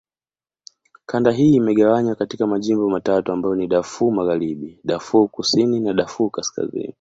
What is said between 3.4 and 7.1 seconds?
ni: Darfur Magharibi, Darfur Kusini, Darfur Kaskazini.